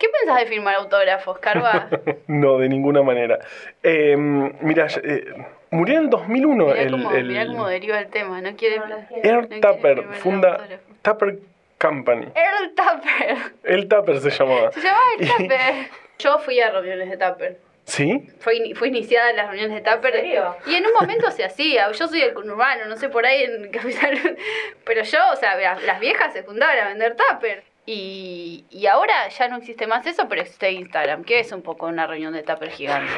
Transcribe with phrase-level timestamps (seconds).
[0.00, 1.88] ¿Qué pensás de firmar autógrafos, Carva?
[2.26, 3.38] no, de ninguna manera.
[3.82, 5.24] Eh, mira, eh,
[5.70, 8.76] murió en el 2001 Mirá el, cómo, el- mirá cómo deriva el tema, no quiere...
[9.22, 10.66] Earl no el funda.
[11.02, 11.38] Tupper
[11.78, 12.28] Company.
[12.34, 13.36] Earl Tupper.
[13.62, 14.72] El Tupper se llamaba.
[14.72, 15.74] Se llamaba el Tupper.
[16.18, 17.58] Yo fui a reuniones de Tupper.
[17.84, 18.26] ¿Sí?
[18.38, 20.24] Fue, fue iniciada en las reuniones de Tupper.
[20.66, 21.90] Y en un momento se hacía.
[21.92, 24.36] Yo soy el conurbano, no sé por ahí en Capital.
[24.84, 27.64] Pero yo, o sea, las, las viejas se juntaban a vender Tupper.
[27.92, 32.06] Y, ahora ya no existe más eso, pero existe Instagram, que es un poco una
[32.06, 33.12] reunión de Tupper gigante.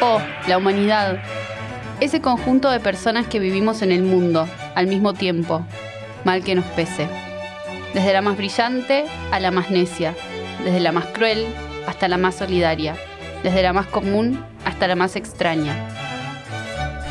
[0.00, 1.22] O la humanidad.
[2.00, 5.64] Ese conjunto de personas que vivimos en el mundo, al mismo tiempo,
[6.24, 7.06] mal que nos pese.
[7.92, 10.16] Desde la más brillante a la más necia,
[10.64, 11.46] desde la más cruel
[11.86, 12.96] hasta la más solidaria,
[13.44, 16.03] desde la más común hasta la más extraña.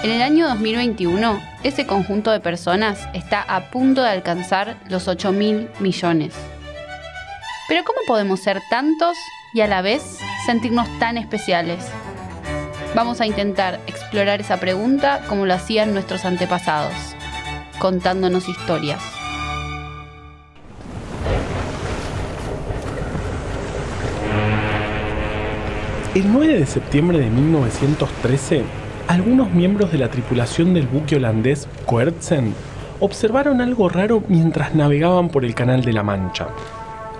[0.03, 5.31] En el año 2021, ese conjunto de personas está a punto de alcanzar los 8
[5.31, 6.33] mil millones.
[7.69, 9.15] Pero ¿cómo podemos ser tantos
[9.53, 11.85] y a la vez sentirnos tan especiales?
[12.93, 16.93] Vamos a intentar explorar esa pregunta como lo hacían nuestros antepasados,
[17.79, 19.01] contándonos historias.
[26.13, 28.63] El 9 de septiembre de 1913,
[29.07, 32.53] algunos miembros de la tripulación del buque holandés Koertzen
[32.99, 36.47] observaron algo raro mientras navegaban por el Canal de la Mancha.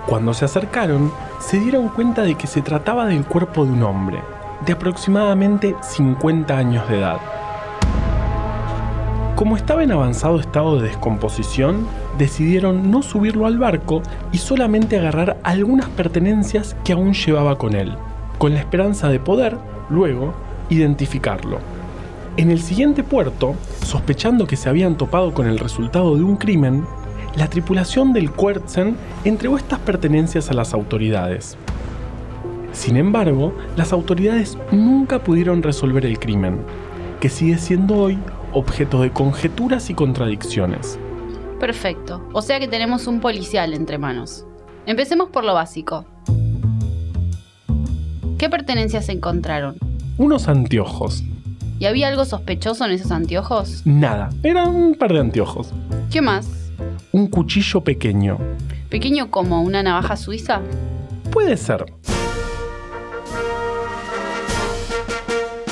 [0.08, 4.20] Cuando se acercaron, se dieron cuenta de que se trataba del cuerpo de un hombre,
[4.66, 7.17] de aproximadamente 50 años de edad.
[9.36, 11.86] Como estaba en avanzado estado de descomposición,
[12.18, 17.94] decidieron no subirlo al barco y solamente agarrar algunas pertenencias que aún llevaba con él,
[18.38, 19.58] con la esperanza de poder,
[19.90, 20.34] luego,
[20.70, 21.73] identificarlo.
[22.36, 23.53] En el siguiente puerto,
[23.86, 26.84] sospechando que se habían topado con el resultado de un crimen,
[27.36, 31.58] la tripulación del Quertzen entregó estas pertenencias a las autoridades.
[32.72, 36.62] Sin embargo, las autoridades nunca pudieron resolver el crimen,
[37.19, 38.18] que sigue siendo hoy
[38.52, 40.97] objeto de conjeturas y contradicciones.
[41.59, 44.47] Perfecto, o sea que tenemos un policial entre manos.
[44.88, 46.06] Empecemos por lo básico.
[48.40, 49.75] ¿Qué pertenencias encontraron?
[50.18, 51.24] Unos anteojos.
[51.84, 53.82] ¿Y había algo sospechoso en esos anteojos?
[53.84, 55.74] Nada, eran un par de anteojos.
[56.10, 56.48] ¿Qué más?
[57.12, 58.38] Un cuchillo pequeño.
[58.88, 60.62] ¿Pequeño como una navaja suiza?
[61.30, 61.84] Puede ser.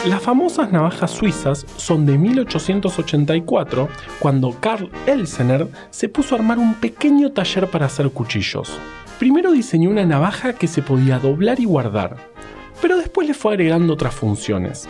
[0.05, 3.87] Las famosas navajas suizas son de 1884,
[4.19, 8.77] cuando Karl Elsener se puso a armar un pequeño taller para hacer cuchillos.
[9.17, 12.17] Primero diseñó una navaja que se podía doblar y guardar,
[12.81, 14.89] pero después le fue agregando otras funciones.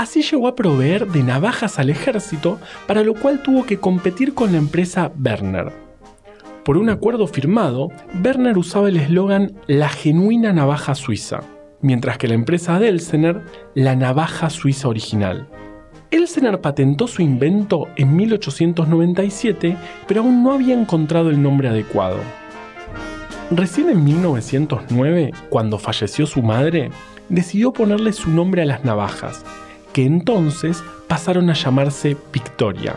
[0.00, 4.52] Así llegó a proveer de navajas al ejército, para lo cual tuvo que competir con
[4.52, 5.74] la empresa Werner.
[6.64, 7.90] Por un acuerdo firmado,
[8.24, 11.40] Werner usaba el eslogan La genuina navaja suiza,
[11.82, 13.42] mientras que la empresa de Elsener
[13.74, 15.46] la navaja suiza original.
[16.10, 19.76] Elsener patentó su invento en 1897,
[20.08, 22.20] pero aún no había encontrado el nombre adecuado.
[23.50, 26.90] Recién en 1909, cuando falleció su madre,
[27.28, 29.44] decidió ponerle su nombre a las navajas,
[29.92, 32.96] que entonces pasaron a llamarse Victoria.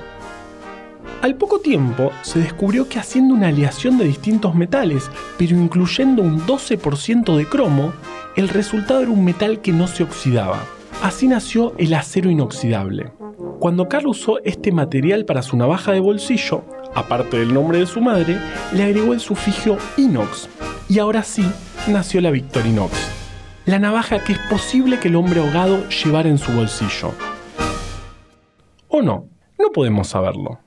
[1.21, 6.45] Al poco tiempo se descubrió que haciendo una aleación de distintos metales, pero incluyendo un
[6.45, 7.93] 12% de cromo,
[8.35, 10.59] el resultado era un metal que no se oxidaba.
[11.01, 13.11] Así nació el acero inoxidable.
[13.59, 18.01] Cuando Carl usó este material para su navaja de bolsillo, aparte del nombre de su
[18.01, 18.37] madre,
[18.73, 20.49] le agregó el sufijo inox,
[20.89, 21.45] y ahora sí
[21.87, 22.91] nació la Victorinox,
[23.65, 27.13] la navaja que es posible que el hombre ahogado llevara en su bolsillo.
[28.87, 29.27] ¿O no?
[29.57, 30.59] No podemos saberlo.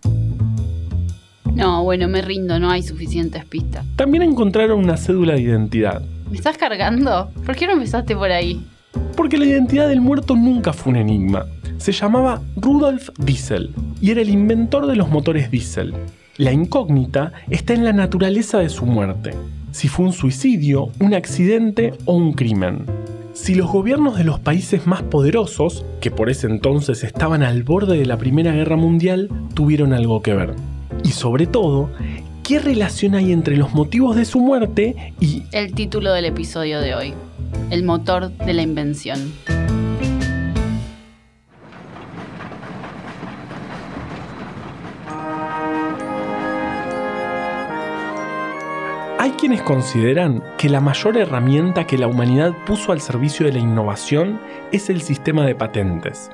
[1.54, 3.84] No, bueno, me rindo, no hay suficientes pistas.
[3.96, 7.30] También encontraron una cédula de identidad, ¿Me estás cargando?
[7.44, 8.66] ¿Por qué no empezaste por ahí?
[9.16, 11.46] porque la identidad del muerto nunca fue un enigma.
[11.78, 15.94] Se llamaba Rudolf Diesel y era el inventor de los motores diésel.
[16.36, 19.34] La incógnita está en la naturaleza de su muerte,
[19.76, 22.86] si fue un suicidio, un accidente o un crimen.
[23.34, 27.98] Si los gobiernos de los países más poderosos, que por ese entonces estaban al borde
[27.98, 30.54] de la Primera Guerra Mundial, tuvieron algo que ver.
[31.04, 31.90] Y sobre todo,
[32.42, 36.94] ¿qué relación hay entre los motivos de su muerte y El título del episodio de
[36.94, 37.12] hoy.
[37.70, 39.30] El motor de la invención.
[49.36, 54.40] Quienes consideran que la mayor herramienta que la humanidad puso al servicio de la innovación
[54.72, 56.30] es el sistema de patentes.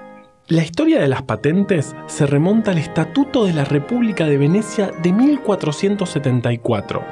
[0.49, 5.13] La historia de las patentes se remonta al Estatuto de la República de Venecia de
[5.13, 7.05] 1474,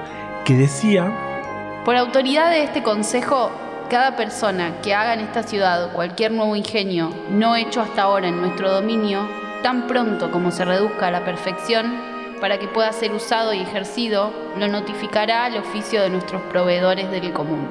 [0.44, 3.50] que decía, Por autoridad de este Consejo,
[3.88, 8.40] cada persona que haga en esta ciudad cualquier nuevo ingenio no hecho hasta ahora en
[8.40, 9.28] nuestro dominio,
[9.62, 14.32] tan pronto como se reduzca a la perfección, para que pueda ser usado y ejercido,
[14.58, 17.68] lo notificará al oficio de nuestros proveedores del común.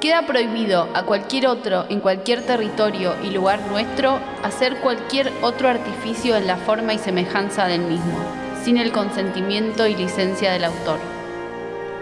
[0.00, 6.36] Queda prohibido a cualquier otro en cualquier territorio y lugar nuestro hacer cualquier otro artificio
[6.36, 8.18] en la forma y semejanza del mismo,
[8.62, 10.98] sin el consentimiento y licencia del autor.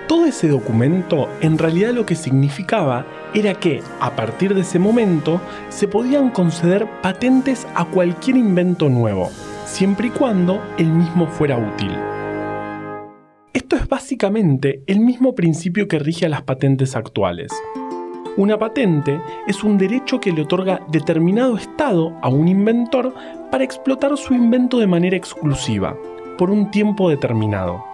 [0.09, 5.41] Todo ese documento en realidad lo que significaba era que, a partir de ese momento,
[5.71, 9.31] se podían conceder patentes a cualquier invento nuevo,
[9.65, 11.91] siempre y cuando el mismo fuera útil.
[13.53, 17.53] Esto es básicamente el mismo principio que rige a las patentes actuales.
[18.37, 23.15] Una patente es un derecho que le otorga determinado estado a un inventor
[23.51, 25.97] para explotar su invento de manera exclusiva,
[26.37, 27.85] por un tiempo determinado.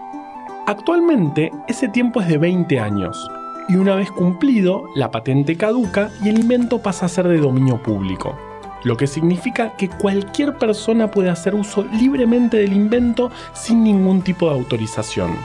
[0.67, 3.31] Actualmente ese tiempo es de 20 años,
[3.69, 7.83] y una vez cumplido, la patente caduca y el invento pasa a ser de dominio
[7.83, 8.37] público,
[8.85, 14.49] lo que significa que cualquier persona puede hacer uso libremente del invento sin ningún tipo
[14.49, 15.37] de autorización.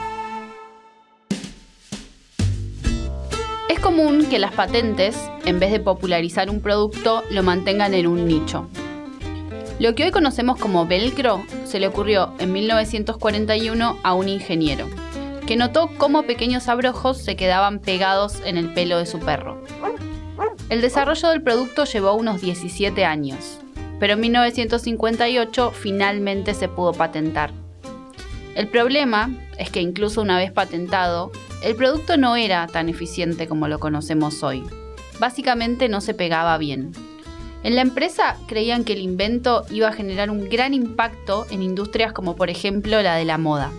[3.68, 8.26] Es común que las patentes, en vez de popularizar un producto, lo mantengan en un
[8.26, 8.68] nicho.
[9.78, 14.88] Lo que hoy conocemos como velcro se le ocurrió en 1941 a un ingeniero,
[15.46, 19.62] que notó cómo pequeños abrojos se quedaban pegados en el pelo de su perro.
[20.68, 23.58] El desarrollo del producto llevó unos 17 años,
[24.00, 27.52] pero en 1958 finalmente se pudo patentar.
[28.56, 31.30] El problema es que incluso una vez patentado,
[31.62, 34.64] el producto no era tan eficiente como lo conocemos hoy.
[35.20, 36.90] Básicamente no se pegaba bien.
[37.62, 42.12] En la empresa creían que el invento iba a generar un gran impacto en industrias
[42.12, 43.70] como por ejemplo la de la moda.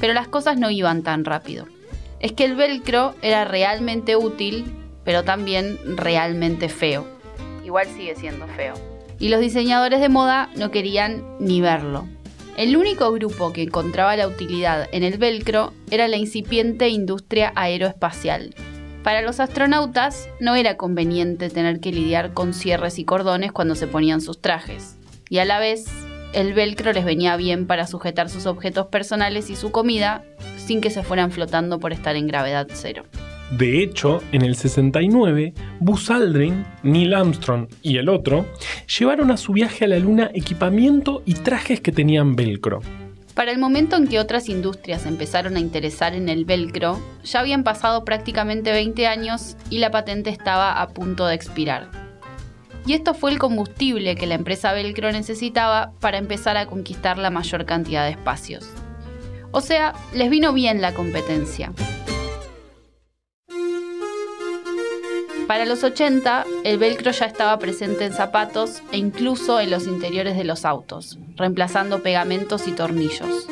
[0.00, 1.66] Pero las cosas no iban tan rápido.
[2.18, 4.79] Es que el velcro era realmente útil,
[5.10, 7.04] pero también realmente feo.
[7.64, 8.74] Igual sigue siendo feo.
[9.18, 12.06] Y los diseñadores de moda no querían ni verlo.
[12.56, 18.54] El único grupo que encontraba la utilidad en el velcro era la incipiente industria aeroespacial.
[19.02, 23.88] Para los astronautas no era conveniente tener que lidiar con cierres y cordones cuando se
[23.88, 24.96] ponían sus trajes.
[25.28, 25.86] Y a la vez,
[26.34, 30.22] el velcro les venía bien para sujetar sus objetos personales y su comida
[30.56, 33.06] sin que se fueran flotando por estar en gravedad cero.
[33.50, 38.46] De hecho, en el 69, Buzz Aldrin, Neil Armstrong y el otro
[38.98, 42.80] llevaron a su viaje a la Luna equipamiento y trajes que tenían velcro.
[43.34, 47.64] Para el momento en que otras industrias empezaron a interesar en el velcro, ya habían
[47.64, 51.88] pasado prácticamente 20 años y la patente estaba a punto de expirar.
[52.86, 57.30] Y esto fue el combustible que la empresa Velcro necesitaba para empezar a conquistar la
[57.30, 58.68] mayor cantidad de espacios.
[59.52, 61.72] O sea, les vino bien la competencia.
[65.50, 70.36] Para los 80, el velcro ya estaba presente en zapatos e incluso en los interiores
[70.36, 73.48] de los autos, reemplazando pegamentos y tornillos.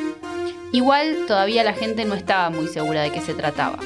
[0.71, 3.79] Igual todavía la gente no estaba muy segura de qué se trataba.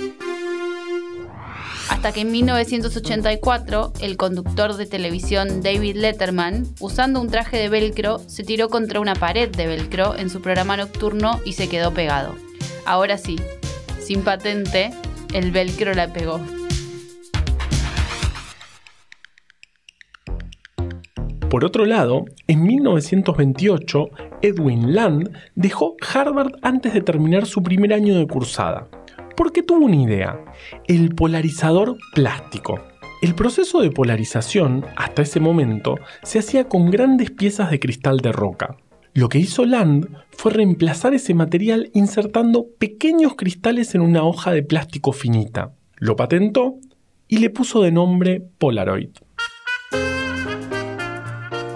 [1.89, 8.19] Hasta que en 1984, el conductor de televisión David Letterman, usando un traje de velcro,
[8.27, 12.35] se tiró contra una pared de velcro en su programa nocturno y se quedó pegado.
[12.85, 13.37] Ahora sí,
[13.99, 14.91] sin patente,
[15.33, 16.39] el velcro la pegó.
[21.53, 24.09] Por otro lado, en 1928,
[24.41, 28.87] Edwin Land dejó Harvard antes de terminar su primer año de cursada.
[29.37, 30.43] Porque tuvo una idea,
[30.87, 32.79] el polarizador plástico.
[33.21, 38.31] El proceso de polarización, hasta ese momento, se hacía con grandes piezas de cristal de
[38.31, 38.75] roca.
[39.13, 44.63] Lo que hizo Land fue reemplazar ese material insertando pequeños cristales en una hoja de
[44.63, 45.75] plástico finita.
[45.97, 46.79] Lo patentó
[47.27, 49.11] y le puso de nombre Polaroid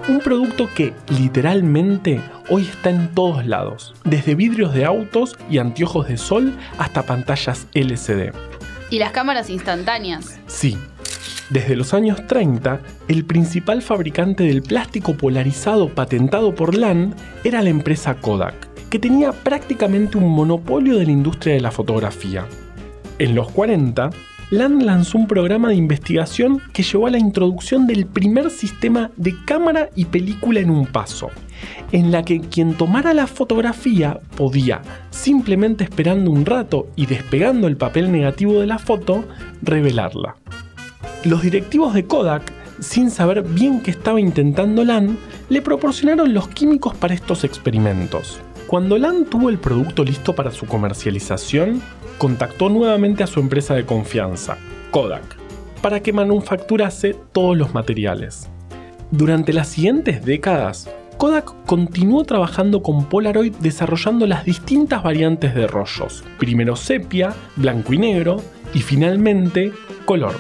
[0.08, 6.08] un producto que literalmente hoy está en todos lados, desde vidrios de autos y anteojos
[6.08, 8.32] de sol hasta pantallas LCD.
[8.90, 10.40] ¿Y las cámaras instantáneas?
[10.48, 10.78] Sí.
[11.50, 17.70] Desde los años 30, el principal fabricante del plástico polarizado patentado por Land era la
[17.70, 18.56] empresa Kodak,
[18.90, 22.46] que tenía prácticamente un monopolio de la industria de la fotografía.
[23.20, 24.10] En los 40,
[24.50, 29.36] Land lanzó un programa de investigación que llevó a la introducción del primer sistema de
[29.46, 31.30] cámara y película en un paso,
[31.92, 37.78] en la que quien tomara la fotografía podía, simplemente esperando un rato y despegando el
[37.78, 39.26] papel negativo de la foto,
[39.62, 40.38] revelarla.
[41.26, 45.18] Los directivos de Kodak sin saber bien qué estaba intentando Lan,
[45.50, 48.40] le proporcionaron los químicos para estos experimentos.
[48.68, 51.82] Cuando Lan tuvo el producto listo para su comercialización,
[52.18, 54.58] contactó nuevamente a su empresa de confianza,
[54.92, 55.38] Kodak,
[55.82, 58.50] para que manufacturase todos los materiales.
[59.12, 66.24] Durante las siguientes décadas, Kodak continuó trabajando con Polaroid desarrollando las distintas variantes de rollos,
[66.38, 68.38] primero sepia, blanco y negro
[68.74, 69.72] y finalmente
[70.06, 70.36] color.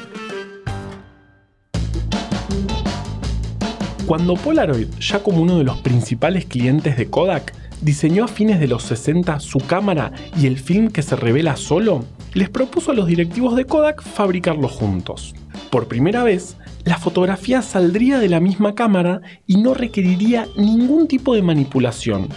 [4.05, 8.67] Cuando Polaroid, ya como uno de los principales clientes de Kodak, diseñó a fines de
[8.67, 13.07] los 60 su cámara y el film que se revela solo, les propuso a los
[13.07, 15.33] directivos de Kodak fabricarlos juntos.
[15.69, 21.33] Por primera vez, la fotografía saldría de la misma cámara y no requeriría ningún tipo
[21.35, 22.29] de manipulación.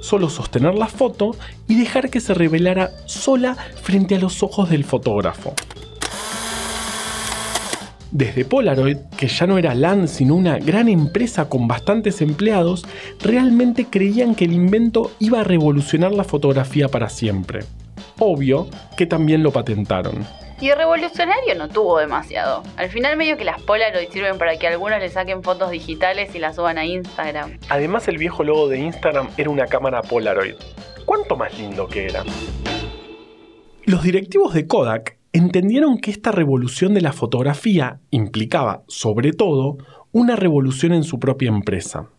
[0.00, 1.36] Solo sostener la foto
[1.68, 5.54] y dejar que se revelara sola frente a los ojos del fotógrafo.
[8.12, 12.84] Desde Polaroid, que ya no era LAN sino una gran empresa con bastantes empleados,
[13.20, 17.60] realmente creían que el invento iba a revolucionar la fotografía para siempre.
[18.18, 20.26] Obvio que también lo patentaron.
[20.60, 22.62] Y revolucionario no tuvo demasiado.
[22.76, 26.38] Al final medio que las Polaroid sirven para que algunos le saquen fotos digitales y
[26.38, 27.58] las suban a Instagram.
[27.70, 30.56] Además el viejo logo de Instagram era una cámara Polaroid.
[31.06, 32.24] ¿Cuánto más lindo que era?
[33.86, 39.78] Los directivos de Kodak entendieron que esta revolución de la fotografía implicaba, sobre todo,
[40.12, 42.10] una revolución en su propia empresa.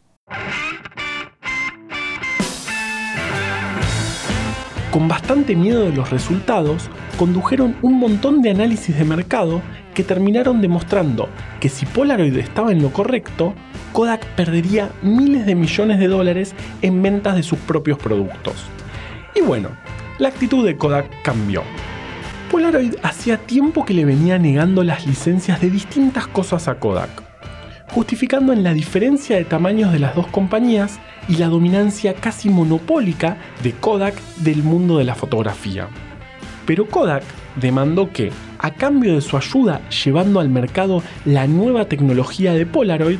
[4.91, 9.61] Con bastante miedo de los resultados, condujeron un montón de análisis de mercado
[9.93, 11.29] que terminaron demostrando
[11.59, 13.53] que si Polaroid estaba en lo correcto,
[13.91, 18.55] Kodak perdería miles de millones de dólares en ventas de sus propios productos.
[19.35, 19.69] Y bueno,
[20.17, 21.63] la actitud de Kodak cambió.
[22.53, 27.09] Polaroid hacía tiempo que le venía negando las licencias de distintas cosas a Kodak
[27.89, 33.37] justificando en la diferencia de tamaños de las dos compañías y la dominancia casi monopólica
[33.63, 35.87] de Kodak del mundo de la fotografía.
[36.67, 37.23] Pero Kodak
[37.55, 43.19] demandó que, a cambio de su ayuda llevando al mercado la nueva tecnología de Polaroid,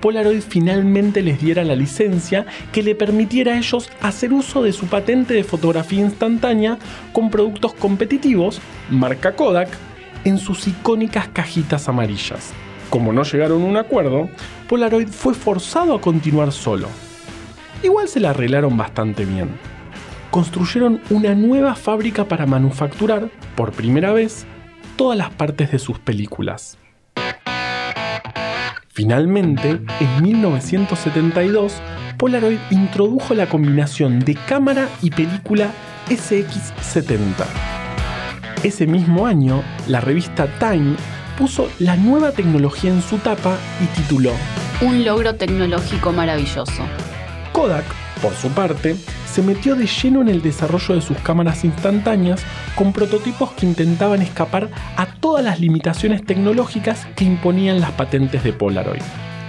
[0.00, 4.86] Polaroid finalmente les diera la licencia que le permitiera a ellos hacer uso de su
[4.86, 6.78] patente de fotografía instantánea
[7.12, 9.70] con productos competitivos, marca Kodak,
[10.24, 12.52] en sus icónicas cajitas amarillas.
[12.90, 14.28] Como no llegaron a un acuerdo,
[14.68, 16.88] Polaroid fue forzado a continuar solo.
[17.82, 19.50] Igual se la arreglaron bastante bien.
[20.30, 24.46] Construyeron una nueva fábrica para manufacturar, por primera vez,
[24.96, 26.78] todas las partes de sus películas.
[28.98, 31.72] Finalmente, en 1972,
[32.16, 35.70] Polaroid introdujo la combinación de cámara y película
[36.08, 37.46] SX70.
[38.64, 40.96] Ese mismo año, la revista Time
[41.38, 44.32] puso la nueva tecnología en su tapa y tituló
[44.80, 46.82] Un logro tecnológico maravilloso.
[47.52, 47.84] Kodak,
[48.20, 48.96] por su parte,
[49.32, 52.42] se metió de lleno en el desarrollo de sus cámaras instantáneas
[52.74, 58.52] con prototipos que intentaban escapar a todas las limitaciones tecnológicas que imponían las patentes de
[58.52, 59.02] Polaroid.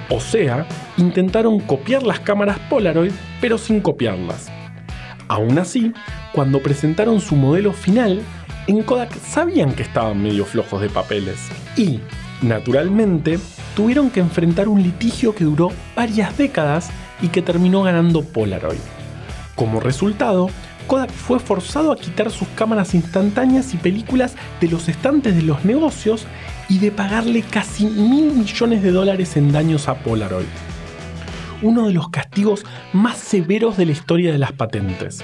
[0.10, 0.66] O sea,
[0.98, 4.52] intentaron copiar las cámaras Polaroid, pero sin copiarlas.
[5.28, 5.94] Aún así,
[6.34, 8.22] cuando presentaron su modelo final,
[8.68, 11.38] en Kodak sabían que estaban medio flojos de papeles
[11.78, 12.00] y,
[12.42, 13.40] naturalmente,
[13.76, 16.90] tuvieron que enfrentar un litigio que duró varias décadas
[17.22, 18.99] y que terminó ganando Polaroid.
[19.60, 20.50] Como resultado,
[20.88, 25.66] Kodak fue forzado a quitar sus cámaras instantáneas y películas de los estantes de los
[25.66, 26.26] negocios
[26.70, 30.46] y de pagarle casi mil millones de dólares en daños a Polaroid.
[31.62, 35.20] Uno de los castigos más severos de la historia de las patentes.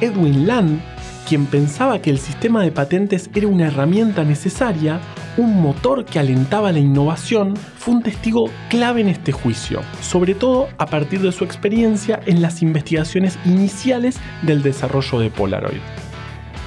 [0.00, 0.80] Edwin Land
[1.28, 5.00] quien pensaba que el sistema de patentes era una herramienta necesaria,
[5.36, 10.68] un motor que alentaba la innovación, fue un testigo clave en este juicio, sobre todo
[10.78, 15.80] a partir de su experiencia en las investigaciones iniciales del desarrollo de Polaroid.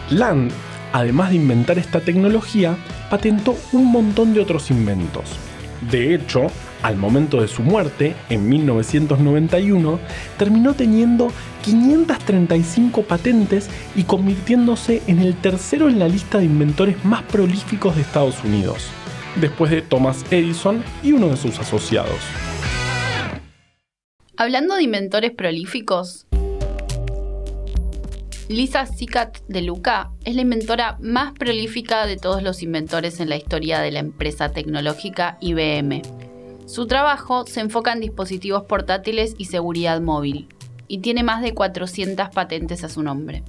[0.09, 0.51] Land,
[0.93, 2.77] además de inventar esta tecnología,
[3.09, 5.38] patentó un montón de otros inventos.
[5.91, 6.47] De hecho,
[6.81, 10.00] al momento de su muerte, en 1991,
[10.38, 11.31] terminó teniendo
[11.63, 18.01] 535 patentes y convirtiéndose en el tercero en la lista de inventores más prolíficos de
[18.01, 18.88] Estados Unidos,
[19.41, 22.19] después de Thomas Edison y uno de sus asociados.
[24.38, 26.27] Hablando de inventores prolíficos,
[28.48, 33.36] Lisa Sikat de Luca es la inventora más prolífica de todos los inventores en la
[33.36, 36.01] historia de la empresa tecnológica IBM
[36.69, 40.47] su trabajo se enfoca en dispositivos portátiles y seguridad móvil,
[40.88, 43.41] y tiene más de 400 patentes a su nombre.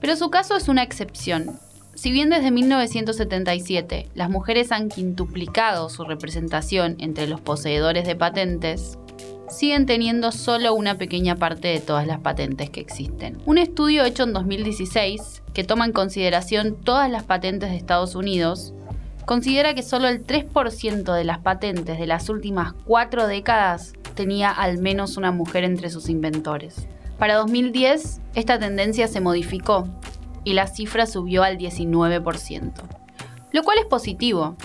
[0.00, 1.58] Pero su caso es una excepción.
[1.96, 8.98] Si bien desde 1977 las mujeres han quintuplicado su representación entre los poseedores de patentes,
[9.48, 13.38] siguen teniendo solo una pequeña parte de todas las patentes que existen.
[13.46, 18.74] Un estudio hecho en 2016, que toma en consideración todas las patentes de Estados Unidos,
[19.24, 24.78] considera que solo el 3% de las patentes de las últimas cuatro décadas tenía al
[24.78, 26.86] menos una mujer entre sus inventores.
[27.18, 29.88] Para 2010, esta tendencia se modificó
[30.44, 32.72] y la cifra subió al 19%,
[33.52, 34.56] lo cual es positivo,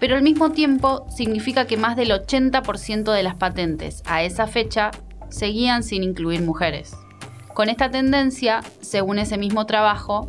[0.00, 4.90] pero al mismo tiempo significa que más del 80% de las patentes a esa fecha
[5.28, 6.96] seguían sin incluir mujeres.
[7.52, 10.28] Con esta tendencia, según ese mismo trabajo,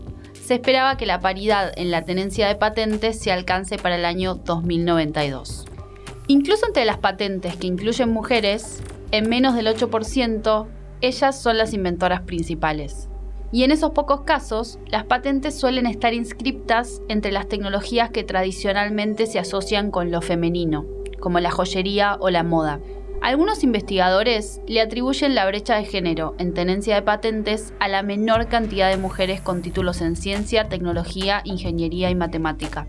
[0.50, 4.34] se esperaba que la paridad en la tenencia de patentes se alcance para el año
[4.34, 5.68] 2092.
[6.25, 10.65] Incluso entre las patentes que incluyen mujeres, en menos del 8%,
[11.01, 13.10] ellas son las inventoras principales.
[13.51, 19.27] Y en esos pocos casos, las patentes suelen estar inscriptas entre las tecnologías que tradicionalmente
[19.27, 20.88] se asocian con lo femenino,
[21.20, 22.79] como la joyería o la moda.
[23.21, 28.47] Algunos investigadores le atribuyen la brecha de género en tenencia de patentes a la menor
[28.47, 32.88] cantidad de mujeres con títulos en ciencia, tecnología, ingeniería y matemática.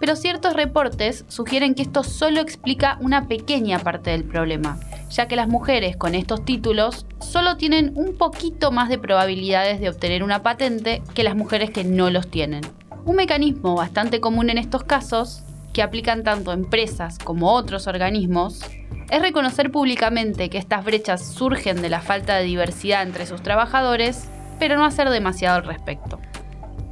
[0.00, 4.80] Pero ciertos reportes sugieren que esto solo explica una pequeña parte del problema,
[5.10, 9.90] ya que las mujeres con estos títulos solo tienen un poquito más de probabilidades de
[9.90, 12.62] obtener una patente que las mujeres que no los tienen.
[13.04, 15.42] Un mecanismo bastante común en estos casos,
[15.72, 18.62] que aplican tanto empresas como otros organismos,
[19.10, 24.28] es reconocer públicamente que estas brechas surgen de la falta de diversidad entre sus trabajadores,
[24.58, 26.18] pero no hacer demasiado al respecto.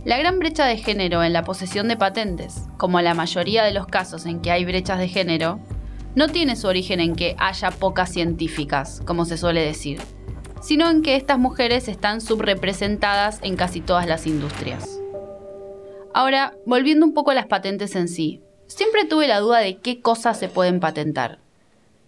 [0.04, 3.87] La gran brecha de género en la posesión de patentes, como la mayoría de los
[3.87, 5.61] casos en que hay brechas de género,
[6.14, 10.00] no tiene su origen en que haya pocas científicas, como se suele decir,
[10.61, 15.00] sino en que estas mujeres están subrepresentadas en casi todas las industrias.
[16.12, 20.00] Ahora, volviendo un poco a las patentes en sí, siempre tuve la duda de qué
[20.00, 21.43] cosas se pueden patentar.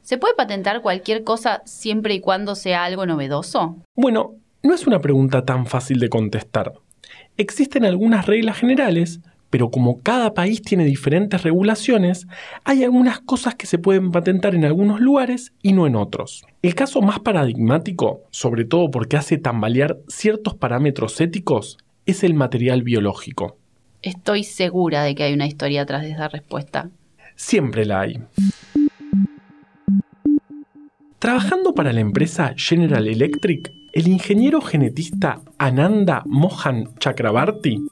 [0.06, 3.74] ¿Se puede patentar cualquier cosa siempre y cuando sea algo novedoso?
[3.96, 6.74] Bueno, no es una pregunta tan fácil de contestar.
[7.36, 9.18] Existen algunas reglas generales,
[9.50, 12.28] pero como cada país tiene diferentes regulaciones,
[12.62, 16.46] hay algunas cosas que se pueden patentar en algunos lugares y no en otros.
[16.62, 22.84] El caso más paradigmático, sobre todo porque hace tambalear ciertos parámetros éticos, es el material
[22.84, 23.58] biológico.
[24.02, 26.90] Estoy segura de que hay una historia atrás de esa respuesta.
[27.34, 28.20] Siempre la hay.
[31.18, 37.86] Trabajando para la empresa General Electric, el ingeniero genetista Ananda Mohan Chakrabarti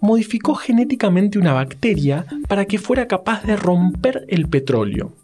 [0.00, 5.14] modificó genéticamente una bacteria para que fuera capaz de romper el petróleo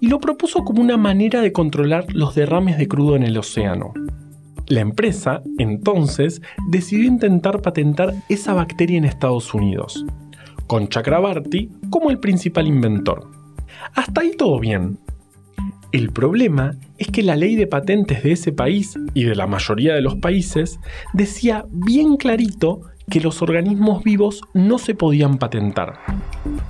[0.00, 3.92] y lo propuso como una manera de controlar los derrames de crudo en el océano.
[4.68, 10.06] La empresa, entonces, decidió intentar patentar esa bacteria en Estados Unidos,
[10.68, 13.30] con Chakrabarti como el principal inventor.
[13.94, 14.98] Hasta ahí todo bien,
[15.92, 19.94] el problema es que la ley de patentes de ese país y de la mayoría
[19.94, 20.80] de los países
[21.12, 26.00] decía bien clarito que los organismos vivos no se podían patentar,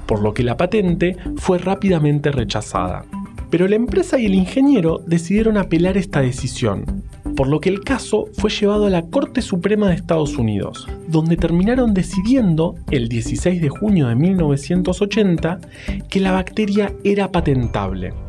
[0.06, 3.04] por lo que la patente fue rápidamente rechazada.
[3.48, 7.04] Pero la empresa y el ingeniero decidieron apelar esta decisión,
[7.36, 11.36] por lo que el caso fue llevado a la Corte Suprema de Estados Unidos, donde
[11.36, 15.60] terminaron decidiendo, el 16 de junio de 1980,
[16.08, 18.25] que la bacteria era patentable.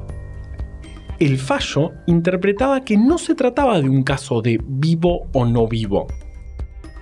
[1.20, 6.06] El fallo interpretaba que no se trataba de un caso de vivo o no vivo.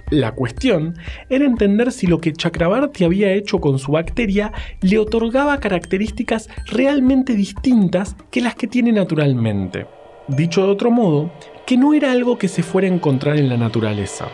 [0.09, 0.95] La cuestión
[1.29, 7.35] era entender si lo que Chakrabarti había hecho con su bacteria le otorgaba características realmente
[7.35, 9.85] distintas que las que tiene naturalmente.
[10.29, 11.33] Dicho de otro modo,
[11.65, 14.29] que no era algo que se fuera a encontrar en la naturaleza.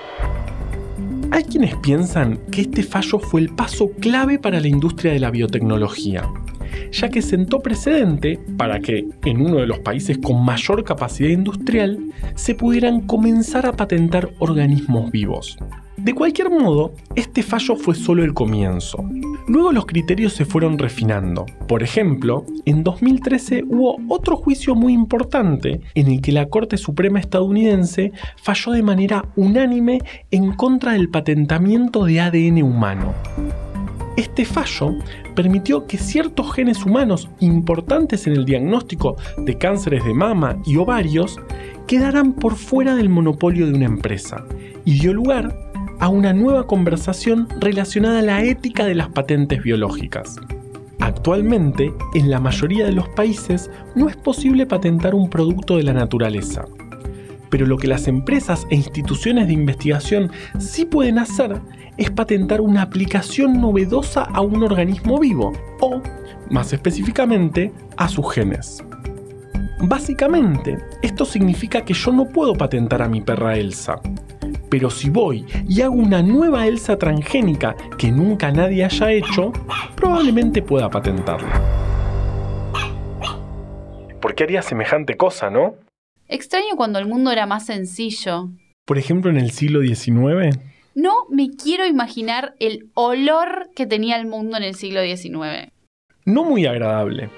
[1.32, 5.32] Hay quienes piensan que este fallo fue el paso clave para la industria de la
[5.32, 6.30] biotecnología
[6.92, 12.00] ya que sentó precedente para que en uno de los países con mayor capacidad industrial
[12.36, 15.58] se pudieran comenzar a patentar organismos vivos.
[15.98, 19.06] De cualquier modo, este fallo fue solo el comienzo.
[19.48, 21.46] Luego los criterios se fueron refinando.
[21.68, 27.20] Por ejemplo, en 2013 hubo otro juicio muy importante en el que la Corte Suprema
[27.20, 30.00] estadounidense falló de manera unánime
[30.32, 33.14] en contra del patentamiento de ADN humano.
[34.18, 34.96] Este fallo
[35.36, 41.40] permitió que ciertos genes humanos importantes en el diagnóstico de cánceres de mama y ovarios
[41.88, 44.44] quedaran por fuera del monopolio de una empresa
[44.84, 45.56] y dio lugar
[46.00, 50.36] a una nueva conversación relacionada a la ética de las patentes biológicas.
[51.00, 55.94] Actualmente, en la mayoría de los países no es posible patentar un producto de la
[55.94, 56.66] naturaleza,
[57.52, 61.62] Pero lo que las empresas e instituciones de investigación sí pueden hacer
[61.98, 66.02] es patentar una aplicación novedosa a un organismo vivo o,
[66.50, 68.84] más específicamente, a sus genes.
[69.84, 74.00] Básicamente, esto significa que yo no puedo patentar a mi perra Elsa.
[74.70, 79.52] Pero si voy y hago una nueva Elsa transgénica que nunca nadie haya hecho,
[79.96, 81.62] probablemente pueda patentarla.
[84.22, 85.76] ¿Por qué haría semejante cosa, no?
[86.32, 88.52] Extraño cuando el mundo era más sencillo.
[88.86, 90.58] Por ejemplo, en el siglo XIX.
[90.96, 95.74] No me quiero imaginar el olor que tenía el mundo en el siglo XIX.
[96.24, 97.30] No muy agradable.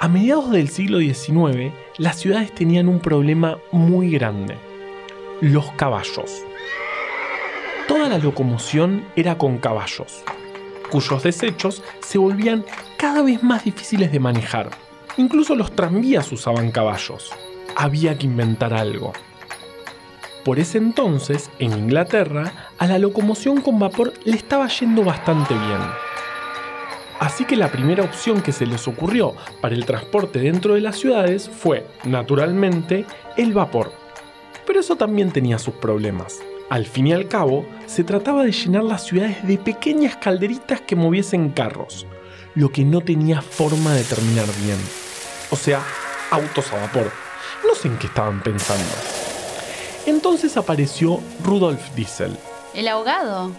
[0.00, 4.56] A mediados del siglo XIX, las ciudades tenían un problema muy grande.
[5.40, 6.42] Los caballos.
[7.86, 10.24] Toda la locomoción era con caballos,
[10.90, 12.64] cuyos desechos se volvían
[12.98, 14.85] cada vez más difíciles de manejar.
[15.18, 17.30] Incluso los tranvías usaban caballos.
[17.74, 19.12] Había que inventar algo.
[20.44, 25.80] Por ese entonces, en Inglaterra, a la locomoción con vapor le estaba yendo bastante bien.
[27.18, 30.98] Así que la primera opción que se les ocurrió para el transporte dentro de las
[30.98, 33.90] ciudades fue, naturalmente, el vapor.
[34.66, 36.40] Pero eso también tenía sus problemas.
[36.68, 40.94] Al fin y al cabo, se trataba de llenar las ciudades de pequeñas calderitas que
[40.94, 42.06] moviesen carros,
[42.54, 45.05] lo que no tenía forma de terminar bien.
[45.50, 45.82] O sea,
[46.30, 47.10] autos a vapor.
[47.66, 48.92] No sé en qué estaban pensando.
[50.06, 52.36] Entonces apareció Rudolf Diesel.
[52.74, 53.52] ¿El ahogado?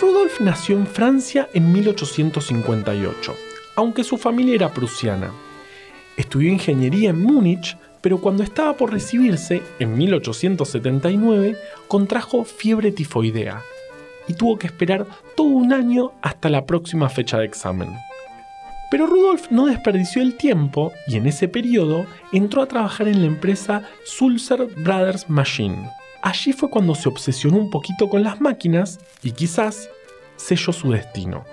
[0.00, 3.34] Rudolf nació en Francia en 1858,
[3.76, 5.32] aunque su familia era prusiana.
[6.16, 11.56] Estudió ingeniería en Múnich, pero cuando estaba por recibirse, en 1879,
[11.88, 13.62] contrajo fiebre tifoidea
[14.28, 17.90] y tuvo que esperar todo un año hasta la próxima fecha de examen.
[18.92, 23.26] Pero Rudolf no desperdició el tiempo y en ese periodo entró a trabajar en la
[23.26, 25.88] empresa Sulzer Brothers Machine.
[26.20, 29.88] Allí fue cuando se obsesionó un poquito con las máquinas y quizás
[30.36, 31.46] selló su destino.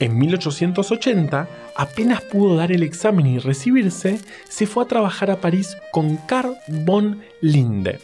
[0.00, 5.76] En 1880, apenas pudo dar el examen y recibirse, se fue a trabajar a París
[5.92, 8.00] con Carl von Linde,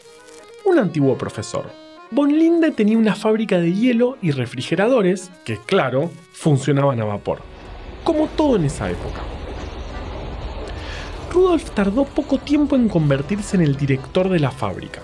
[0.64, 1.72] un antiguo profesor.
[2.12, 7.40] Von Linde tenía una fábrica de hielo y refrigeradores que, claro, funcionaban a vapor,
[8.06, 9.20] como todo en esa época.
[11.32, 15.02] Rudolf tardó poco tiempo en convertirse en el director de la fábrica.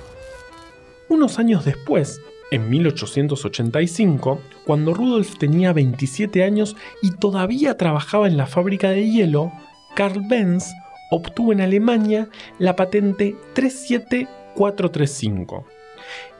[1.08, 2.20] Unos años después,
[2.52, 9.50] en 1885, cuando Rudolf tenía 27 años y todavía trabajaba en la fábrica de hielo,
[9.96, 10.72] Carl Benz
[11.10, 12.28] obtuvo en Alemania
[12.60, 15.66] la patente 37435,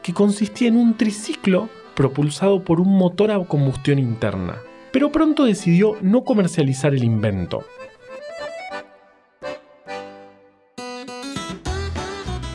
[0.01, 4.61] que consistía en un triciclo propulsado por un motor a combustión interna.
[4.92, 7.64] Pero pronto decidió no comercializar el invento.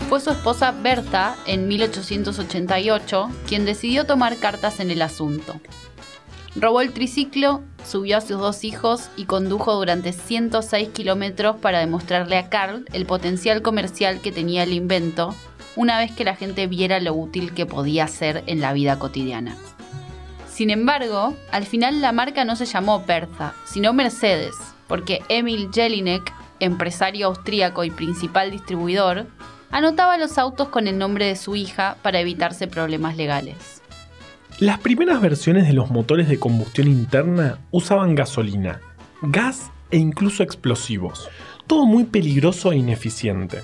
[0.07, 5.59] Fue su esposa Berta, en 1888, quien decidió tomar cartas en el asunto.
[6.55, 12.37] Robó el triciclo, subió a sus dos hijos y condujo durante 106 kilómetros para demostrarle
[12.37, 15.35] a Carl el potencial comercial que tenía el invento,
[15.75, 19.55] una vez que la gente viera lo útil que podía ser en la vida cotidiana.
[20.57, 24.55] Sin embargo, al final la marca no se llamó Bertha, sino Mercedes,
[24.87, 29.27] porque Emil Jelinek, empresario austríaco y principal distribuidor,
[29.69, 33.83] anotaba los autos con el nombre de su hija para evitarse problemas legales.
[34.57, 38.81] Las primeras versiones de los motores de combustión interna usaban gasolina,
[39.21, 41.29] gas e incluso explosivos.
[41.67, 43.59] Todo muy peligroso e ineficiente.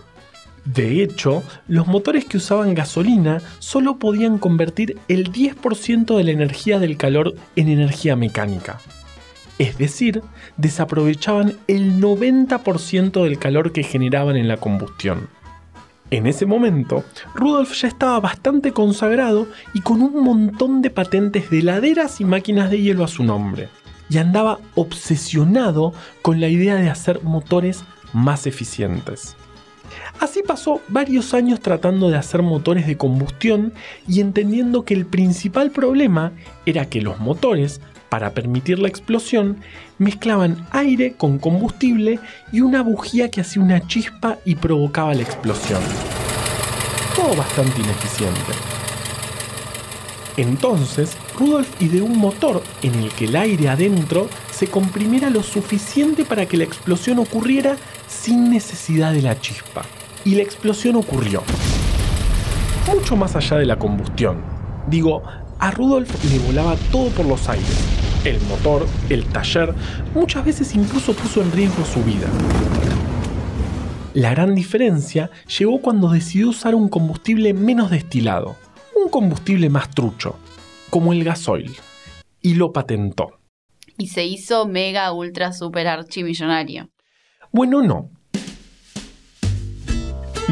[0.66, 6.80] De hecho, los motores que usaban gasolina solo podían convertir el 10% de la energía
[6.80, 8.80] del calor en energía mecánica.
[9.60, 10.22] Es decir,
[10.58, 15.28] desaprovechaban el 90% del calor que generaban en la combustión.
[16.12, 17.04] En ese momento,
[17.36, 22.70] Rudolf ya estaba bastante consagrado y con un montón de patentes de heladeras y máquinas
[22.70, 23.70] de hielo a su nombre,
[24.10, 29.36] y andaba obsesionado con la idea de hacer motores más eficientes.
[30.24, 33.74] Así pasó varios años tratando de hacer motores de combustión
[34.08, 36.32] y entendiendo que el principal problema
[36.66, 39.58] era que los motores para permitir la explosión,
[39.98, 42.20] mezclaban aire con combustible
[42.54, 45.82] y una bujía que hacía una chispa y provocaba la explosión.
[47.18, 48.54] Todo bastante ineficiente.
[50.38, 56.24] Entonces, Rudolf ideó un motor en el que el aire adentro se comprimiera lo suficiente
[56.24, 57.76] para que la explosión ocurriera
[58.08, 59.84] sin necesidad de la chispa.
[60.26, 61.44] Y la explosión ocurrió.
[62.94, 64.42] Mucho más allá de la combustión.
[64.88, 65.24] Digo,
[65.60, 67.90] a Rudolf le volaba todo por los aires.
[68.26, 69.74] el motor, el taller,
[70.16, 72.28] muchas veces incluso puso en riesgo su vida.
[74.14, 78.56] La gran diferencia llegó cuando decidió usar un combustible menos destilado,
[78.96, 80.38] un combustible más trucho,
[80.90, 81.76] como el gasoil,
[82.42, 83.40] y lo patentó.
[83.98, 86.90] Y se hizo mega, ultra, super archimillonario.
[87.52, 88.10] Bueno, no.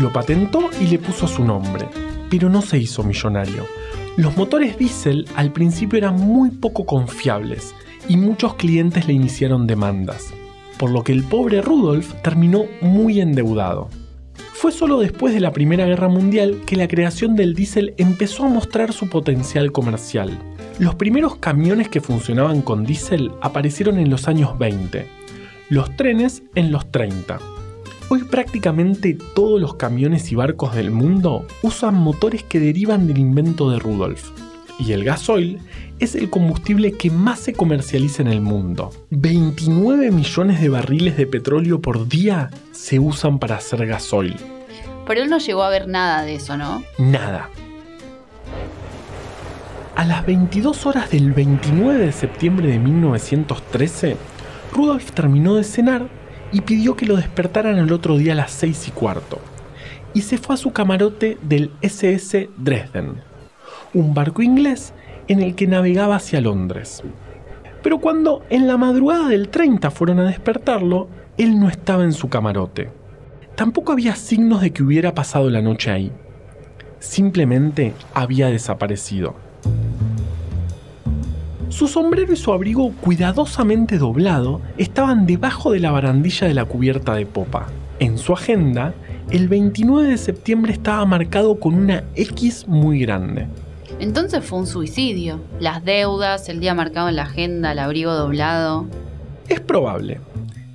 [0.01, 1.87] Lo patentó y le puso su nombre,
[2.31, 3.67] pero no se hizo millonario.
[4.17, 7.75] Los motores diésel al principio eran muy poco confiables
[8.09, 10.33] y muchos clientes le iniciaron demandas,
[10.79, 13.89] por lo que el pobre Rudolf terminó muy endeudado.
[14.53, 18.49] Fue solo después de la Primera Guerra Mundial que la creación del diésel empezó a
[18.49, 20.35] mostrar su potencial comercial.
[20.79, 25.05] Los primeros camiones que funcionaban con diésel aparecieron en los años 20,
[25.69, 27.60] los trenes en los 30.
[28.13, 33.69] Hoy prácticamente todos los camiones y barcos del mundo usan motores que derivan del invento
[33.69, 34.31] de Rudolf.
[34.77, 35.59] Y el gasoil
[35.97, 38.91] es el combustible que más se comercializa en el mundo.
[39.11, 44.35] 29 millones de barriles de petróleo por día se usan para hacer gasoil.
[45.07, 46.83] Pero él no llegó a ver nada de eso, ¿no?
[46.97, 47.49] Nada.
[49.95, 54.17] A las 22 horas del 29 de septiembre de 1913,
[54.73, 56.20] Rudolf terminó de cenar
[56.51, 59.39] y pidió que lo despertaran el otro día a las 6 y cuarto.
[60.13, 63.21] Y se fue a su camarote del SS Dresden,
[63.93, 64.93] un barco inglés
[65.27, 67.03] en el que navegaba hacia Londres.
[67.81, 72.29] Pero cuando en la madrugada del 30 fueron a despertarlo, él no estaba en su
[72.29, 72.89] camarote.
[73.55, 76.11] Tampoco había signos de que hubiera pasado la noche ahí.
[76.99, 79.35] Simplemente había desaparecido.
[81.71, 87.15] Su sombrero y su abrigo cuidadosamente doblado estaban debajo de la barandilla de la cubierta
[87.15, 87.67] de popa.
[87.99, 88.93] En su agenda,
[89.29, 93.47] el 29 de septiembre estaba marcado con una X muy grande.
[93.99, 95.39] Entonces fue un suicidio.
[95.61, 98.85] Las deudas, el día marcado en la agenda, el abrigo doblado.
[99.47, 100.19] Es probable.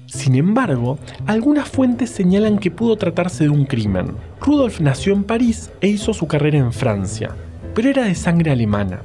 [0.07, 4.15] Sin embargo, algunas fuentes señalan que pudo tratarse de un crimen.
[4.41, 7.37] Rudolf nació en París e hizo su carrera en Francia,
[7.75, 9.03] pero era de sangre alemana,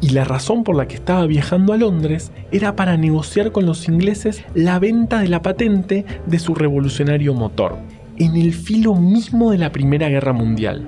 [0.00, 3.86] y la razón por la que estaba viajando a Londres era para negociar con los
[3.88, 7.76] ingleses la venta de la patente de su revolucionario motor,
[8.16, 10.86] en el filo mismo de la Primera Guerra Mundial,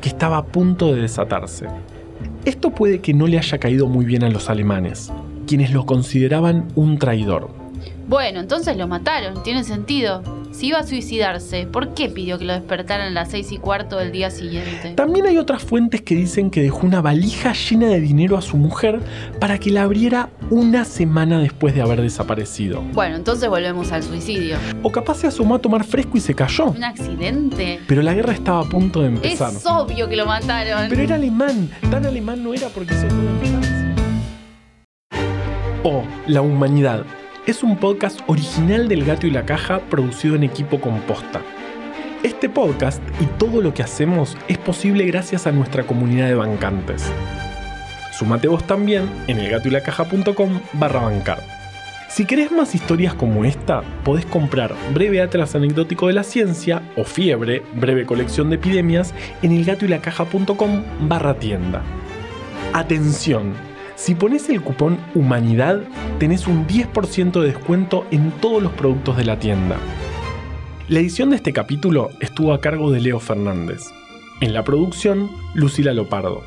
[0.00, 1.66] que estaba a punto de desatarse.
[2.44, 5.12] Esto puede que no le haya caído muy bien a los alemanes,
[5.46, 7.61] quienes lo consideraban un traidor.
[8.08, 10.22] Bueno, entonces lo mataron, tiene sentido.
[10.52, 13.96] Si iba a suicidarse, ¿por qué pidió que lo despertaran a las seis y cuarto
[13.96, 14.92] del día siguiente?
[14.94, 18.58] También hay otras fuentes que dicen que dejó una valija llena de dinero a su
[18.58, 19.00] mujer
[19.40, 22.82] para que la abriera una semana después de haber desaparecido.
[22.92, 24.58] Bueno, entonces volvemos al suicidio.
[24.82, 26.66] O capaz se asomó a tomar fresco y se cayó.
[26.66, 27.80] ¿Un accidente?
[27.88, 29.52] Pero la guerra estaba a punto de empezar.
[29.52, 30.88] Es obvio que lo mataron.
[30.90, 31.70] Pero era alemán.
[31.90, 33.08] Tan alemán no era porque se.
[35.82, 37.04] O La Humanidad.
[37.44, 41.42] Es un podcast original del Gato y la Caja producido en equipo composta.
[42.22, 47.10] Este podcast y todo lo que hacemos es posible gracias a nuestra comunidad de bancantes.
[48.12, 51.42] Sumate vos también en elgatoylacaja.com barra bancar.
[52.08, 57.02] Si querés más historias como esta, podés comprar Breve Atlas Anecdótico de la Ciencia o
[57.02, 61.82] Fiebre, breve colección de epidemias, en elgatoylacaja.com barra tienda.
[62.72, 63.54] Atención,
[63.94, 65.80] si pones el cupón Humanidad,
[66.18, 69.76] tenés un 10% de descuento en todos los productos de la tienda.
[70.88, 73.90] La edición de este capítulo estuvo a cargo de Leo Fernández.
[74.40, 76.42] En la producción, Lucila Lopardo.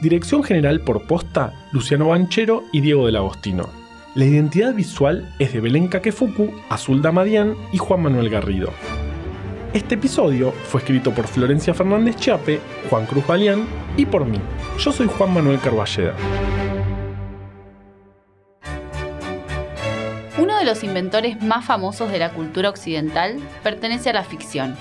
[0.00, 3.68] Dirección general por posta, Luciano Banchero y Diego del Agostino.
[4.14, 8.70] La identidad visual es de Belén Kakefuku, Azul Damadian y Juan Manuel Garrido.
[9.72, 13.66] Este episodio fue escrito por Florencia Fernández Chiape, Juan Cruz Balián
[13.98, 14.38] y por mí.
[14.78, 16.14] Yo soy Juan Manuel Carballeda.
[20.38, 24.76] Uno de los inventores más famosos de la cultura occidental pertenece a la ficción.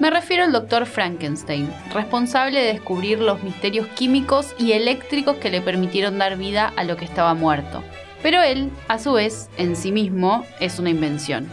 [0.00, 5.60] Me refiero al doctor Frankenstein, responsable de descubrir los misterios químicos y eléctricos que le
[5.60, 7.84] permitieron dar vida a lo que estaba muerto.
[8.22, 11.46] Pero él, a su vez, en sí mismo, es una invención.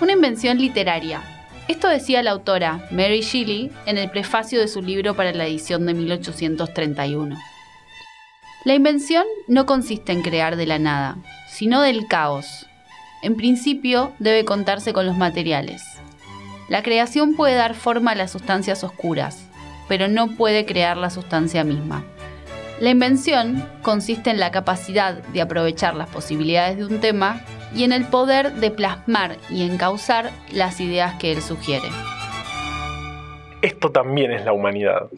[0.00, 1.22] Una invención literaria.
[1.66, 5.84] Esto decía la autora Mary Shelley en el prefacio de su libro para la edición
[5.84, 7.36] de 1831.
[8.64, 11.18] La invención no consiste en crear de la nada,
[11.56, 12.66] sino del caos.
[13.22, 15.82] En principio debe contarse con los materiales.
[16.68, 19.48] La creación puede dar forma a las sustancias oscuras,
[19.88, 22.04] pero no puede crear la sustancia misma.
[22.78, 27.40] La invención consiste en la capacidad de aprovechar las posibilidades de un tema
[27.74, 31.88] y en el poder de plasmar y encauzar las ideas que él sugiere.
[33.62, 35.08] Esto también es la humanidad.